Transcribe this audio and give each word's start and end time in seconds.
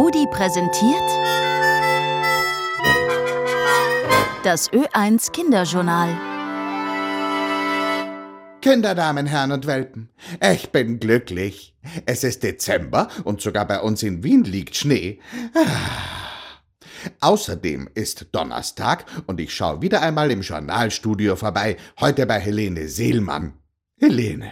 Rudi 0.00 0.26
präsentiert 0.30 1.10
das 4.42 4.72
Ö1 4.72 5.30
Kinderjournal. 5.30 6.16
Kinderdamen, 8.62 9.26
Herren 9.26 9.52
und 9.52 9.66
Welpen, 9.66 10.08
ich 10.40 10.72
bin 10.72 11.00
glücklich. 11.00 11.76
Es 12.06 12.24
ist 12.24 12.42
Dezember 12.42 13.08
und 13.24 13.42
sogar 13.42 13.66
bei 13.66 13.82
uns 13.82 14.02
in 14.02 14.24
Wien 14.24 14.44
liegt 14.44 14.74
Schnee. 14.74 15.20
Ah. 15.54 16.48
Außerdem 17.20 17.90
ist 17.92 18.28
Donnerstag 18.32 19.04
und 19.26 19.38
ich 19.38 19.52
schaue 19.52 19.82
wieder 19.82 20.00
einmal 20.00 20.30
im 20.30 20.40
Journalstudio 20.40 21.36
vorbei, 21.36 21.76
heute 22.00 22.24
bei 22.24 22.40
Helene 22.40 22.88
Seelmann. 22.88 23.52
Helene, 23.98 24.50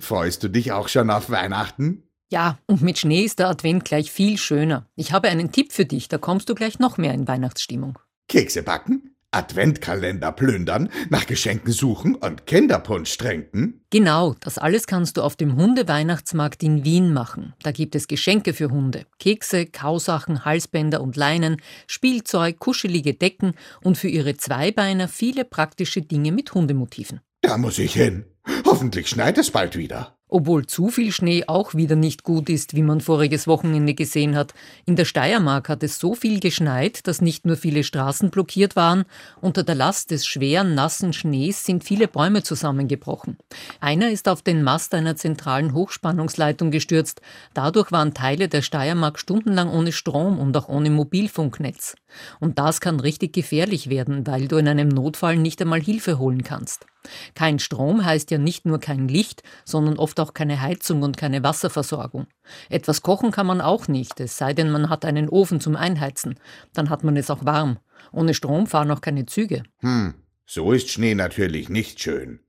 freust 0.00 0.42
du 0.42 0.48
dich 0.48 0.72
auch 0.72 0.88
schon 0.88 1.10
auf 1.10 1.30
Weihnachten? 1.30 2.09
Ja, 2.30 2.58
und 2.66 2.80
mit 2.80 2.98
Schnee 2.98 3.24
ist 3.24 3.40
der 3.40 3.48
Advent 3.48 3.84
gleich 3.84 4.10
viel 4.12 4.38
schöner. 4.38 4.86
Ich 4.94 5.12
habe 5.12 5.28
einen 5.28 5.50
Tipp 5.50 5.72
für 5.72 5.84
dich, 5.84 6.08
da 6.08 6.16
kommst 6.16 6.48
du 6.48 6.54
gleich 6.54 6.78
noch 6.78 6.96
mehr 6.96 7.12
in 7.12 7.26
Weihnachtsstimmung. 7.26 7.98
Kekse 8.28 8.62
backen? 8.62 9.16
Adventkalender 9.32 10.32
plündern, 10.32 10.90
nach 11.08 11.26
Geschenken 11.26 11.72
suchen 11.72 12.16
und 12.16 12.46
Kinderpunsch 12.46 13.16
trinken? 13.16 13.84
Genau, 13.90 14.34
das 14.40 14.58
alles 14.58 14.88
kannst 14.88 15.16
du 15.16 15.22
auf 15.22 15.36
dem 15.36 15.56
Hundeweihnachtsmarkt 15.56 16.64
in 16.64 16.84
Wien 16.84 17.12
machen. 17.12 17.54
Da 17.62 17.70
gibt 17.70 17.94
es 17.94 18.08
Geschenke 18.08 18.54
für 18.54 18.70
Hunde. 18.70 19.06
Kekse, 19.20 19.66
Kausachen, 19.66 20.44
Halsbänder 20.44 21.00
und 21.00 21.16
Leinen, 21.16 21.62
Spielzeug, 21.86 22.58
kuschelige 22.58 23.14
Decken 23.14 23.52
und 23.82 23.98
für 23.98 24.08
ihre 24.08 24.36
Zweibeiner 24.36 25.06
viele 25.06 25.44
praktische 25.44 26.02
Dinge 26.02 26.32
mit 26.32 26.52
Hundemotiven. 26.52 27.20
Da 27.40 27.56
muss 27.56 27.78
ich 27.78 27.94
hin. 27.94 28.24
Hoffentlich 28.64 29.08
schneit 29.08 29.38
es 29.38 29.52
bald 29.52 29.76
wieder. 29.76 30.16
Obwohl 30.30 30.66
zu 30.66 30.88
viel 30.88 31.10
Schnee 31.10 31.44
auch 31.48 31.74
wieder 31.74 31.96
nicht 31.96 32.22
gut 32.22 32.48
ist, 32.48 32.74
wie 32.74 32.82
man 32.82 33.00
voriges 33.00 33.48
Wochenende 33.48 33.94
gesehen 33.94 34.36
hat. 34.36 34.54
In 34.86 34.94
der 34.94 35.04
Steiermark 35.04 35.68
hat 35.68 35.82
es 35.82 35.98
so 35.98 36.14
viel 36.14 36.38
geschneit, 36.38 37.06
dass 37.08 37.20
nicht 37.20 37.46
nur 37.46 37.56
viele 37.56 37.82
Straßen 37.82 38.30
blockiert 38.30 38.76
waren, 38.76 39.04
unter 39.40 39.64
der 39.64 39.74
Last 39.74 40.12
des 40.12 40.24
schweren, 40.24 40.76
nassen 40.76 41.12
Schnees 41.12 41.64
sind 41.64 41.82
viele 41.82 42.06
Bäume 42.06 42.44
zusammengebrochen. 42.44 43.38
Einer 43.80 44.10
ist 44.10 44.28
auf 44.28 44.40
den 44.40 44.62
Mast 44.62 44.94
einer 44.94 45.16
zentralen 45.16 45.74
Hochspannungsleitung 45.74 46.70
gestürzt. 46.70 47.20
Dadurch 47.52 47.90
waren 47.90 48.14
Teile 48.14 48.48
der 48.48 48.62
Steiermark 48.62 49.18
stundenlang 49.18 49.68
ohne 49.68 49.90
Strom 49.90 50.38
und 50.38 50.56
auch 50.56 50.68
ohne 50.68 50.90
Mobilfunknetz. 50.90 51.96
Und 52.38 52.58
das 52.60 52.80
kann 52.80 53.00
richtig 53.00 53.32
gefährlich 53.32 53.90
werden, 53.90 54.26
weil 54.26 54.46
du 54.46 54.58
in 54.58 54.68
einem 54.68 54.88
Notfall 54.88 55.36
nicht 55.36 55.60
einmal 55.60 55.80
Hilfe 55.80 56.18
holen 56.18 56.44
kannst. 56.44 56.86
Kein 57.34 57.58
Strom 57.58 58.04
heißt 58.04 58.30
ja 58.30 58.38
nicht 58.38 58.66
nur 58.66 58.78
kein 58.78 59.08
Licht, 59.08 59.42
sondern 59.64 59.98
oft 59.98 60.20
auch 60.20 60.34
keine 60.34 60.60
Heizung 60.60 61.02
und 61.02 61.16
keine 61.16 61.42
Wasserversorgung. 61.42 62.26
Etwas 62.68 63.02
kochen 63.02 63.30
kann 63.30 63.46
man 63.46 63.60
auch 63.60 63.88
nicht, 63.88 64.20
es 64.20 64.36
sei 64.36 64.52
denn, 64.52 64.70
man 64.70 64.90
hat 64.90 65.04
einen 65.04 65.28
Ofen 65.28 65.60
zum 65.60 65.76
Einheizen. 65.76 66.38
Dann 66.72 66.90
hat 66.90 67.04
man 67.04 67.16
es 67.16 67.30
auch 67.30 67.44
warm. 67.44 67.78
Ohne 68.12 68.34
Strom 68.34 68.66
fahren 68.66 68.90
auch 68.90 69.00
keine 69.00 69.26
Züge. 69.26 69.62
Hm, 69.78 70.14
so 70.46 70.72
ist 70.72 70.90
Schnee 70.90 71.14
natürlich 71.14 71.68
nicht 71.68 72.00
schön. 72.00 72.40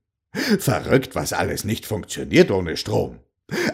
Verrückt, 0.58 1.14
was 1.14 1.32
alles 1.32 1.64
nicht 1.64 1.86
funktioniert 1.86 2.50
ohne 2.50 2.76
Strom. 2.76 3.20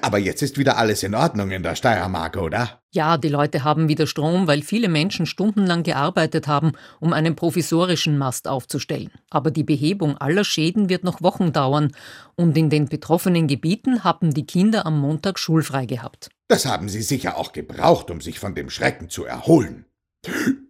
Aber 0.02 0.18
jetzt 0.18 0.42
ist 0.42 0.58
wieder 0.58 0.76
alles 0.76 1.02
in 1.02 1.14
Ordnung 1.14 1.50
in 1.50 1.62
der 1.62 1.74
Steiermark, 1.74 2.36
oder? 2.36 2.80
Ja, 2.90 3.18
die 3.18 3.28
Leute 3.28 3.64
haben 3.64 3.88
wieder 3.88 4.06
Strom, 4.06 4.46
weil 4.46 4.62
viele 4.62 4.88
Menschen 4.88 5.26
stundenlang 5.26 5.82
gearbeitet 5.82 6.48
haben, 6.48 6.72
um 7.00 7.12
einen 7.12 7.36
provisorischen 7.36 8.18
Mast 8.18 8.48
aufzustellen. 8.48 9.10
Aber 9.30 9.50
die 9.50 9.64
Behebung 9.64 10.16
aller 10.16 10.44
Schäden 10.44 10.88
wird 10.88 11.04
noch 11.04 11.22
Wochen 11.22 11.52
dauern 11.52 11.92
und 12.34 12.56
in 12.56 12.70
den 12.70 12.88
betroffenen 12.88 13.46
Gebieten 13.46 14.04
haben 14.04 14.32
die 14.32 14.46
Kinder 14.46 14.86
am 14.86 14.98
Montag 14.98 15.38
schulfrei 15.38 15.86
gehabt. 15.86 16.30
Das 16.48 16.64
haben 16.64 16.88
sie 16.88 17.02
sicher 17.02 17.36
auch 17.36 17.52
gebraucht, 17.52 18.10
um 18.10 18.20
sich 18.20 18.38
von 18.38 18.54
dem 18.54 18.70
Schrecken 18.70 19.10
zu 19.10 19.24
erholen. 19.24 19.84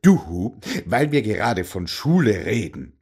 Du, 0.03 0.59
weil 0.85 1.13
wir 1.13 1.23
gerade 1.23 1.65
von 1.65 1.87
Schule 1.87 2.45
reden. 2.47 2.98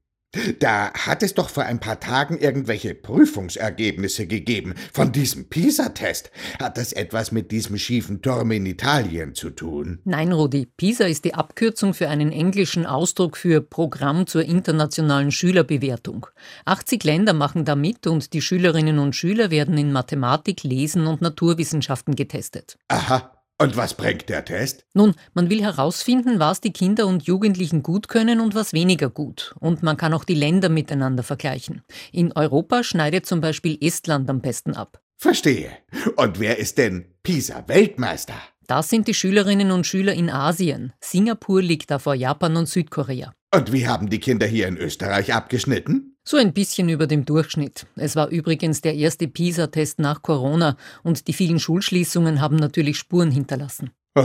Da 0.59 0.93
hat 0.93 1.23
es 1.23 1.35
doch 1.35 1.49
vor 1.49 1.65
ein 1.65 1.81
paar 1.81 2.01
Tagen 2.01 2.39
irgendwelche 2.39 2.95
Prüfungsergebnisse 2.95 4.27
gegeben 4.27 4.75
von 4.93 5.13
diesem 5.13 5.49
PISA-Test. 5.49 6.31
Hat 6.61 6.79
das 6.79 6.93
etwas 6.93 7.33
mit 7.33 7.51
diesem 7.51 7.79
schiefen 7.79 8.23
Turm 8.23 8.51
in 8.51 8.67
Italien 8.67 9.35
zu 9.35 9.51
tun? 9.51 10.01
Nein, 10.05 10.33
Rudi. 10.33 10.67
PISA 10.77 11.07
ist 11.07 11.25
die 11.25 11.35
Abkürzung 11.35 11.95
für 11.95 12.09
einen 12.09 12.33
englischen 12.33 12.87
Ausdruck 12.87 13.37
für 13.37 13.61
Programm 13.61 14.27
zur 14.27 14.43
internationalen 14.43 15.33
Schülerbewertung. 15.33 16.27
80 16.65 17.05
Länder 17.05 17.33
machen 17.33 17.65
da 17.65 17.77
mit 17.77 18.07
und 18.07 18.33
die 18.33 18.43
Schülerinnen 18.43 18.99
und 18.99 19.15
Schüler 19.15 19.51
werden 19.51 19.77
in 19.79 19.93
Mathematik, 19.93 20.63
Lesen 20.63 21.07
und 21.07 21.21
Naturwissenschaften 21.21 22.15
getestet. 22.15 22.77
Aha, 22.89 23.33
und 23.59 23.77
was 23.77 23.95
bringt 23.95 24.29
der 24.29 24.45
Test? 24.45 24.85
Nun, 24.93 25.15
man 25.33 25.49
will 25.49 25.63
herausfinden, 25.63 26.39
was 26.39 26.61
die 26.61 26.73
Kinder 26.73 27.07
und 27.07 27.23
Jugendlichen 27.25 27.83
gut 27.83 28.09
können 28.09 28.41
und 28.41 28.55
was 28.55 28.75
weniger 28.75 29.09
gut. 29.09 29.55
Und 29.61 29.83
man 29.83 29.97
kann 29.97 30.13
auch 30.13 30.25
die 30.25 30.35
Länder 30.35 30.69
miteinander 30.69 31.23
vergleichen. 31.23 31.83
In 32.13 32.33
Europa 32.33 32.85
schneidet 32.85 33.25
zum 33.25 33.41
Beispiel 33.41 33.79
Estland 33.81 34.29
am 34.29 34.43
besten 34.43 34.75
ab. 34.75 35.01
Verstehe. 35.17 35.71
Und 36.17 36.39
wer 36.39 36.59
ist 36.59 36.77
denn 36.77 37.07
PISA-Weltmeister? 37.23 38.35
Das 38.67 38.91
sind 38.91 39.09
die 39.09 39.15
Schülerinnen 39.15 39.71
und 39.71 39.87
Schüler 39.87 40.13
in 40.13 40.29
Asien. 40.29 40.93
Singapur 41.01 41.63
liegt 41.63 41.91
da 41.91 41.99
vor 41.99 42.15
Japan 42.15 42.57
und 42.57 42.69
Südkorea. 42.69 43.33
Und 43.55 43.73
wie 43.73 43.87
haben 43.87 44.11
die 44.11 44.21
Kinder 44.21 44.47
hier 44.47 44.69
in 44.69 44.77
Österreich 44.77 45.33
abgeschnitten? 45.33 46.16
So 46.29 46.37
ein 46.39 46.53
bisschen 46.53 46.89
über 46.89 47.07
dem 47.07 47.25
Durchschnitt. 47.25 47.87
Es 47.95 48.17
war 48.17 48.31
übrigens 48.31 48.81
der 48.81 48.97
erste 48.97 49.29
PISA-Test 49.29 50.01
nach 50.01 50.23
Corona 50.23 50.77
und 51.05 51.29
die 51.29 51.33
vielen 51.33 51.61
Schulschließungen 51.61 52.41
haben 52.41 52.57
natürlich 52.57 52.99
Spuren 52.99 53.31
hinterlassen. 53.31 53.93
Oh, 54.17 54.25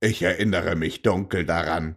ich 0.00 0.22
erinnere 0.22 0.76
mich 0.76 1.02
dunkel 1.02 1.44
daran. 1.44 1.96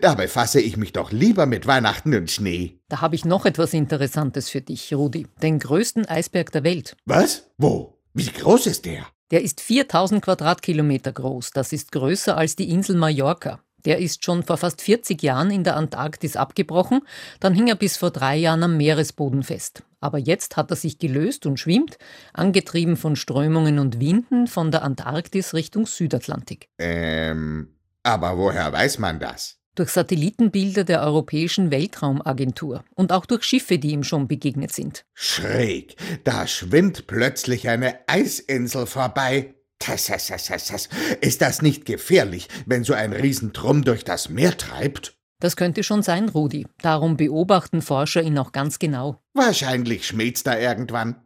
Da 0.00 0.14
befasse 0.14 0.58
ich 0.58 0.78
mich 0.78 0.94
doch 0.94 1.12
lieber 1.12 1.44
mit 1.44 1.66
Weihnachten 1.66 2.14
und 2.14 2.30
Schnee. 2.30 2.80
Da 2.88 3.02
habe 3.02 3.14
ich 3.14 3.26
noch 3.26 3.44
etwas 3.44 3.74
Interessantes 3.74 4.48
für 4.48 4.62
dich, 4.62 4.94
Rudi. 4.94 5.26
Den 5.42 5.58
größten 5.58 6.06
Eisberg 6.06 6.50
der 6.50 6.64
Welt. 6.64 6.96
Was? 7.04 7.50
Wo? 7.58 7.98
Wie 8.14 8.24
groß 8.24 8.68
ist 8.68 8.86
der? 8.86 9.06
Der 9.32 9.42
ist 9.42 9.60
4000 9.60 10.24
Quadratkilometer 10.24 11.12
groß. 11.12 11.50
Das 11.50 11.74
ist 11.74 11.92
größer 11.92 12.38
als 12.38 12.56
die 12.56 12.70
Insel 12.70 12.96
Mallorca. 12.96 13.60
Der 13.84 13.98
ist 13.98 14.24
schon 14.24 14.42
vor 14.42 14.56
fast 14.56 14.80
40 14.80 15.22
Jahren 15.22 15.50
in 15.50 15.64
der 15.64 15.76
Antarktis 15.76 16.36
abgebrochen, 16.36 17.00
dann 17.40 17.54
hing 17.54 17.68
er 17.68 17.76
bis 17.76 17.96
vor 17.96 18.10
drei 18.10 18.36
Jahren 18.36 18.62
am 18.62 18.76
Meeresboden 18.76 19.42
fest. 19.42 19.82
Aber 20.00 20.18
jetzt 20.18 20.56
hat 20.56 20.70
er 20.70 20.76
sich 20.76 20.98
gelöst 20.98 21.46
und 21.46 21.60
schwimmt, 21.60 21.98
angetrieben 22.32 22.96
von 22.96 23.16
Strömungen 23.16 23.78
und 23.78 24.00
Winden 24.00 24.46
von 24.46 24.70
der 24.70 24.82
Antarktis 24.82 25.54
Richtung 25.54 25.86
Südatlantik. 25.86 26.68
Ähm, 26.78 27.74
aber 28.02 28.38
woher 28.38 28.72
weiß 28.72 28.98
man 28.98 29.20
das? 29.20 29.58
Durch 29.74 29.90
Satellitenbilder 29.90 30.84
der 30.84 31.02
Europäischen 31.02 31.70
Weltraumagentur 31.70 32.84
und 32.94 33.12
auch 33.12 33.24
durch 33.24 33.44
Schiffe, 33.44 33.78
die 33.78 33.92
ihm 33.92 34.02
schon 34.02 34.26
begegnet 34.26 34.72
sind. 34.72 35.04
Schräg, 35.14 35.96
da 36.24 36.46
schwimmt 36.46 37.06
plötzlich 37.06 37.68
eine 37.68 37.98
Eisinsel 38.08 38.86
vorbei. 38.86 39.54
Das, 39.86 40.06
das, 40.06 40.26
das, 40.26 40.46
das. 40.46 40.88
Ist 41.20 41.40
das 41.42 41.62
nicht 41.62 41.86
gefährlich, 41.86 42.48
wenn 42.66 42.84
so 42.84 42.92
ein 42.92 43.12
Riesentrumm 43.12 43.82
durch 43.82 44.04
das 44.04 44.28
Meer 44.28 44.56
treibt? 44.56 45.16
Das 45.40 45.56
könnte 45.56 45.82
schon 45.82 46.02
sein, 46.02 46.28
Rudi. 46.28 46.66
Darum 46.82 47.16
beobachten 47.16 47.80
Forscher 47.80 48.22
ihn 48.22 48.38
auch 48.38 48.52
ganz 48.52 48.78
genau. 48.78 49.22
Wahrscheinlich 49.32 50.06
schmäht's 50.06 50.42
da 50.42 50.58
irgendwann. 50.58 51.16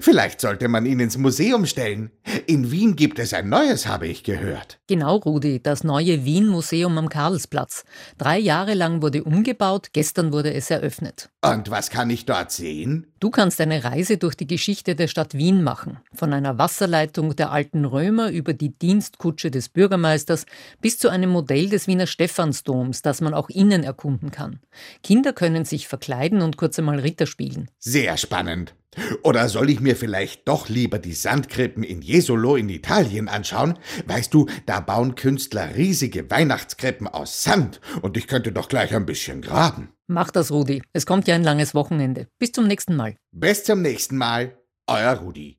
Vielleicht 0.00 0.40
sollte 0.40 0.68
man 0.68 0.86
ihn 0.86 1.00
ins 1.00 1.18
Museum 1.18 1.66
stellen. 1.66 2.10
In 2.46 2.70
Wien 2.70 2.94
gibt 2.94 3.18
es 3.18 3.32
ein 3.34 3.48
neues, 3.48 3.86
habe 3.86 4.06
ich 4.06 4.22
gehört. 4.22 4.78
Genau, 4.86 5.16
Rudi, 5.16 5.62
das 5.62 5.82
neue 5.82 6.24
Wien-Museum 6.24 6.96
am 6.98 7.08
Karlsplatz. 7.08 7.84
Drei 8.18 8.38
Jahre 8.38 8.74
lang 8.74 9.02
wurde 9.02 9.24
umgebaut, 9.24 9.88
gestern 9.92 10.32
wurde 10.32 10.52
es 10.52 10.70
eröffnet. 10.70 11.30
Und 11.42 11.70
was 11.70 11.90
kann 11.90 12.10
ich 12.10 12.26
dort 12.26 12.52
sehen? 12.52 13.06
Du 13.18 13.30
kannst 13.30 13.60
eine 13.60 13.82
Reise 13.82 14.18
durch 14.18 14.34
die 14.34 14.46
Geschichte 14.46 14.94
der 14.94 15.08
Stadt 15.08 15.34
Wien 15.34 15.62
machen. 15.62 15.98
Von 16.12 16.32
einer 16.32 16.58
Wasserleitung 16.58 17.34
der 17.34 17.50
alten 17.50 17.84
Römer 17.84 18.30
über 18.30 18.52
die 18.52 18.78
Dienstkutsche 18.78 19.50
des 19.50 19.70
Bürgermeisters 19.70 20.44
bis 20.80 20.98
zu 20.98 21.08
einem 21.08 21.30
Modell 21.30 21.68
des 21.68 21.86
Wiener 21.86 22.06
Stephansdoms, 22.06 23.02
das 23.02 23.20
man 23.20 23.34
auch 23.34 23.48
innen 23.48 23.82
erkunden 23.82 24.30
kann. 24.30 24.60
Kinder 25.02 25.32
können 25.32 25.64
sich 25.64 25.88
verkleiden 25.88 26.42
und 26.42 26.56
kurz 26.58 26.78
einmal 26.78 27.00
Ritter 27.00 27.26
spielen. 27.26 27.70
Sehr 27.78 28.16
spannend. 28.18 28.74
Oder 29.22 29.48
soll 29.48 29.70
ich 29.70 29.80
mir 29.80 29.96
vielleicht 29.96 30.48
doch 30.48 30.68
lieber 30.68 30.98
die 30.98 31.12
Sandkrippen 31.12 31.82
in 31.82 32.02
Jesolo 32.02 32.56
in 32.56 32.68
Italien 32.68 33.28
anschauen? 33.28 33.78
Weißt 34.06 34.32
du, 34.34 34.46
da 34.66 34.80
bauen 34.80 35.14
Künstler 35.14 35.74
riesige 35.76 36.30
Weihnachtskrippen 36.30 37.08
aus 37.08 37.42
Sand 37.42 37.80
und 38.02 38.16
ich 38.16 38.26
könnte 38.26 38.52
doch 38.52 38.68
gleich 38.68 38.94
ein 38.94 39.06
bisschen 39.06 39.42
graben. 39.42 39.90
Mach 40.06 40.30
das, 40.30 40.50
Rudi. 40.50 40.82
Es 40.92 41.06
kommt 41.06 41.28
ja 41.28 41.34
ein 41.34 41.44
langes 41.44 41.74
Wochenende. 41.74 42.28
Bis 42.38 42.52
zum 42.52 42.66
nächsten 42.66 42.94
Mal. 42.96 43.16
Bis 43.32 43.64
zum 43.64 43.80
nächsten 43.80 44.16
Mal. 44.16 44.58
Euer 44.86 45.14
Rudi. 45.14 45.58